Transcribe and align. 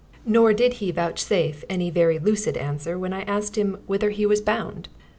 Nor 0.25 0.51
did 0.53 0.73
he 0.81 0.89
vouchsafe 0.89 1.63
any 1.69 1.91
very 1.91 2.17
lucid 2.17 2.57
answer 2.57 2.97
when 2.97 3.13
I 3.13 3.21
asked 3.21 3.55
him 3.55 3.77
whither 3.85 4.09
he 4.09 4.25
was 4.25 4.41
bound. 4.41 4.89